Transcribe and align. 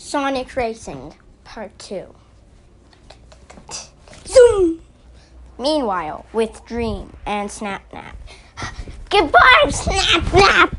Sonic 0.00 0.56
Racing 0.56 1.14
Part 1.44 1.78
2. 1.78 2.06
Zoom! 4.24 4.80
Meanwhile, 5.58 6.24
with 6.32 6.64
Dream 6.64 7.14
and 7.26 7.50
Snap 7.50 7.82
Nap. 7.92 8.16
Goodbye, 9.10 9.68
Snap 9.68 10.32
Nap! 10.32 10.74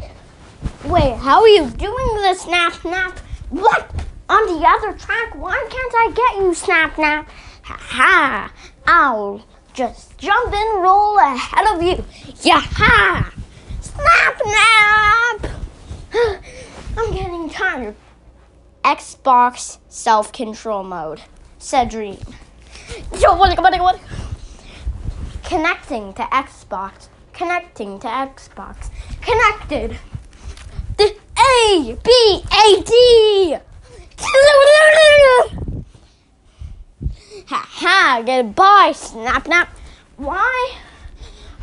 Wait, 0.85 1.15
how 1.17 1.41
are 1.41 1.47
you 1.47 1.69
doing 1.69 2.07
the 2.23 2.33
Snap 2.33 2.83
Nap? 2.83 3.19
What? 3.51 3.91
On 4.27 4.59
the 4.59 4.67
other 4.67 4.97
track? 4.97 5.35
Why 5.35 5.67
can't 5.69 5.93
I 5.95 6.11
get 6.15 6.43
you, 6.43 6.55
Snap 6.55 6.97
Nap? 6.97 7.29
Ha 7.61 7.77
ha! 7.79 8.51
I'll 8.87 9.45
just 9.73 10.17
jump 10.17 10.51
and 10.51 10.81
roll 10.81 11.19
ahead 11.19 11.75
of 11.75 11.83
you. 11.83 12.03
Yaha! 12.41 13.31
Snap 13.81 14.41
Nap! 14.47 15.51
I'm 16.97 17.13
getting 17.13 17.47
tired. 17.47 17.95
Xbox 18.83 19.77
self 19.89 20.31
control 20.31 20.83
mode, 20.83 21.21
said 21.59 21.89
Dream. 21.89 22.17
Yo, 23.19 23.35
what, 23.35 23.57
what, 23.57 23.79
what? 23.79 23.99
Connecting 25.43 26.13
to 26.13 26.23
Xbox. 26.23 27.09
Connecting 27.33 27.99
to 27.99 28.07
Xbox. 28.07 28.89
Connected. 29.21 29.97
The 30.97 31.15
A 31.37 31.97
B 32.03 32.43
A 32.51 32.83
D. 32.83 33.57
Ha 37.47 37.67
ha! 37.69 38.23
Goodbye, 38.25 38.93
Snap 38.95 39.47
Nap. 39.47 39.69
Why 40.17 40.75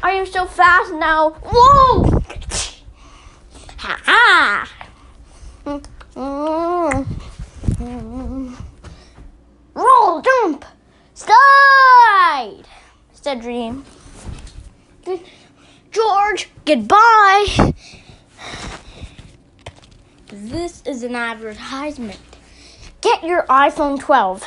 are 0.03 0.15
you 0.15 0.27
so 0.27 0.45
fast 0.47 0.93
now? 0.93 1.31
Whoa! 1.31 2.23
Ha 3.79 4.01
ha! 4.05 4.78
Mm. 6.19 7.07
Roll, 9.75 10.21
jump, 10.21 10.65
slide, 11.15 12.65
said 13.13 13.41
Dream. 13.41 13.85
George, 15.93 16.51
goodbye. 16.65 17.73
This 20.27 20.83
is 20.85 21.05
an 21.05 21.15
advertisement. 21.15 22.19
Get 23.01 23.23
your 23.23 23.45
iPhone 23.45 24.01
12 24.01 24.43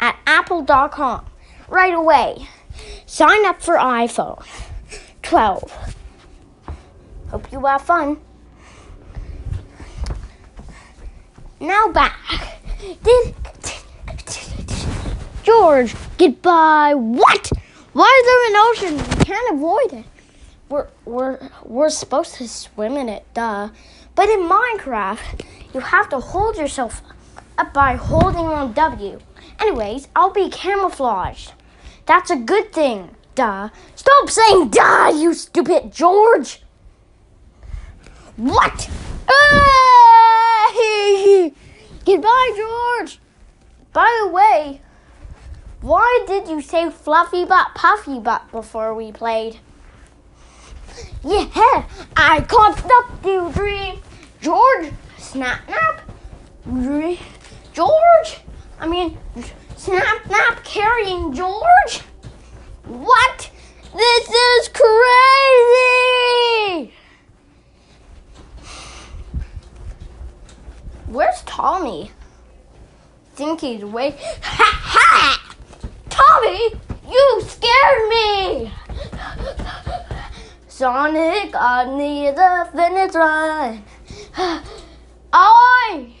at 0.00 0.18
apple.com 0.26 1.26
right 1.68 1.94
away. 1.94 2.48
Sign 3.06 3.46
up 3.46 3.62
for 3.62 3.76
iPhone 3.76 4.44
12. 5.22 5.94
Hope 7.30 7.52
you 7.52 7.64
have 7.66 7.82
fun. 7.82 8.20
Now 11.60 11.88
back. 11.88 12.16
Did 13.04 13.34
George, 15.42 15.94
goodbye. 16.16 16.94
What? 16.94 17.50
Why 17.92 18.20
is 18.20 18.26
there 18.26 18.46
an 18.48 18.98
ocean? 18.98 19.18
We 19.18 19.24
can't 19.26 19.54
avoid 19.54 19.92
it. 19.92 20.06
We're 20.70 20.88
we're 21.04 21.38
we're 21.64 21.90
supposed 21.90 22.36
to 22.36 22.48
swim 22.48 22.96
in 22.96 23.10
it, 23.10 23.26
duh. 23.34 23.68
But 24.14 24.30
in 24.30 24.48
Minecraft, 24.48 25.44
you 25.74 25.80
have 25.80 26.08
to 26.08 26.20
hold 26.20 26.56
yourself 26.56 27.02
up 27.58 27.74
by 27.74 27.96
holding 27.96 28.46
on 28.46 28.72
W. 28.72 29.18
Anyways, 29.58 30.08
I'll 30.16 30.32
be 30.32 30.48
camouflaged. 30.48 31.52
That's 32.06 32.30
a 32.30 32.36
good 32.36 32.72
thing, 32.72 33.16
duh. 33.34 33.68
Stop 33.96 34.30
saying 34.30 34.70
duh, 34.70 35.12
you 35.14 35.34
stupid 35.34 35.92
George. 35.92 36.62
What? 38.36 38.88
Hey! 39.28 40.09
Goodbye, 42.04 42.52
George. 42.56 43.18
By 43.92 44.22
the 44.22 44.28
way, 44.28 44.80
why 45.80 46.24
did 46.26 46.48
you 46.48 46.60
say 46.62 46.90
fluffy 46.90 47.44
butt, 47.44 47.74
puffy 47.74 48.18
butt 48.18 48.50
before 48.50 48.94
we 48.94 49.12
played? 49.12 49.58
Yeah, 51.22 51.84
I 52.16 52.40
caught 52.42 52.84
up 52.84 53.22
to 53.22 53.52
dream. 53.52 54.00
George, 54.40 54.92
snap 55.18 55.68
nap. 55.68 56.00
Dream. 56.64 57.18
George, 57.72 58.40
I 58.78 58.86
mean, 58.86 59.18
snap 59.76 60.26
nap 60.28 60.64
carrying 60.64 61.34
George. 61.34 62.00
What? 62.84 63.50
This 63.94 64.28
is 64.28 64.68
crazy. 64.68 66.09
Tommy? 71.90 72.10
Think 73.34 73.60
he's 73.60 73.82
away. 73.82 74.16
Ha 74.42 74.80
ha! 74.84 75.54
Tommy, 76.08 76.70
you 77.10 77.42
scared 77.42 78.08
me! 78.08 78.72
Sonic, 80.68 81.52
I 81.54 81.84
need 81.96 82.36
the 82.36 82.68
finish 82.72 83.14
line. 83.14 83.82
I. 85.32 86.12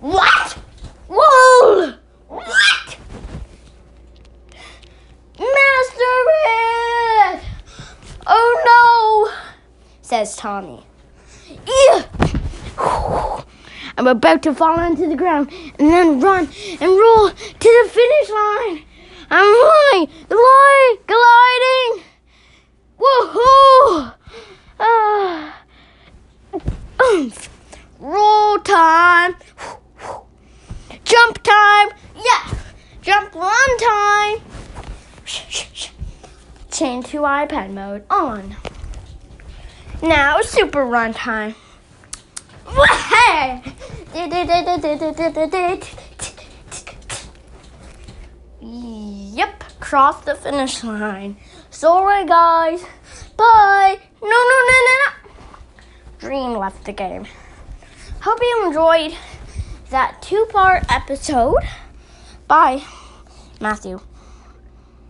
What? 0.00 0.58
Whoa! 1.08 1.94
What? 2.28 2.96
Master 5.38 6.24
it! 6.46 7.40
Oh 8.26 8.50
no! 8.66 9.32
Says 10.02 10.36
Tommy. 10.36 10.82
I'm 13.96 14.06
about 14.06 14.42
to 14.42 14.54
fall 14.54 14.80
into 14.80 15.06
the 15.08 15.16
ground 15.16 15.50
and 15.78 15.88
then 15.90 16.20
run 16.20 16.48
and 16.80 16.90
roll 16.90 17.30
to 17.30 17.34
the 17.60 17.90
finish 17.90 18.30
line. 18.30 18.82
I'm 19.30 19.54
flying, 19.54 20.08
gliding, 20.28 20.98
gliding. 21.06 22.04
Woohoo! 22.98 24.14
Uh, 24.80 25.52
roll 28.00 28.58
time. 28.60 29.36
Jump 31.04 31.42
time. 31.42 31.88
Yeah. 32.16 32.54
Jump 33.02 33.34
one 33.34 33.78
time. 33.78 34.38
Change 36.70 37.06
to 37.06 37.18
iPad 37.18 37.70
mode 37.72 38.04
on. 38.10 38.56
Now 40.02 40.40
super 40.40 40.84
run 40.84 41.14
time. 41.14 41.54
Yep, 48.60 49.62
cross 49.80 50.24
the 50.24 50.34
finish 50.34 50.82
line. 50.84 51.36
Sorry, 51.70 52.24
guys. 52.26 52.82
Bye. 53.36 53.98
No, 54.22 54.28
no, 54.28 54.58
no, 54.70 54.76
no, 54.88 54.94
no. 55.02 55.10
Dream 56.18 56.52
left 56.58 56.84
the 56.84 56.92
game. 56.92 57.26
Hope 58.20 58.38
you 58.40 58.64
enjoyed 58.66 59.16
that 59.90 60.22
two 60.22 60.46
part 60.50 60.84
episode. 60.90 61.62
Bye, 62.48 62.82
Matthew. 63.60 64.00